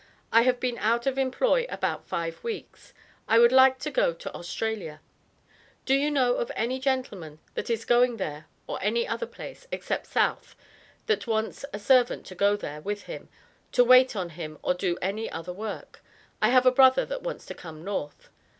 I 0.31 0.41
have 0.41 0.59
been 0.59 0.79
out 0.79 1.05
of 1.05 1.19
employ 1.19 1.67
about 1.69 2.07
five 2.07 2.43
weeks 2.43 2.91
I 3.27 3.37
would 3.37 3.51
like 3.51 3.77
to 3.77 3.91
go 3.91 4.13
to 4.13 4.33
Australia. 4.33 4.99
Do 5.85 5.93
you 5.93 6.09
know 6.09 6.37
of 6.37 6.51
any 6.55 6.79
gentleman 6.79 7.37
that 7.53 7.69
is 7.69 7.85
going 7.85 8.17
there 8.17 8.47
or 8.65 8.79
any 8.81 9.07
other 9.07 9.27
place, 9.27 9.67
except 9.71 10.07
south 10.07 10.55
that 11.05 11.27
wants 11.27 11.65
a 11.71 11.77
servant 11.77 12.25
to 12.25 12.33
go 12.33 12.55
there 12.55 12.81
with 12.81 13.03
him 13.03 13.29
to 13.73 13.83
wait 13.83 14.15
on 14.15 14.29
him 14.31 14.57
or 14.63 14.73
do 14.73 14.97
any 15.03 15.29
other 15.29 15.53
work, 15.53 16.01
I 16.41 16.49
have 16.49 16.65
a 16.65 16.71
brother 16.71 17.05
that 17.05 17.21
wants 17.21 17.45
to 17.45 17.53
come 17.53 17.83
north. 17.83 18.29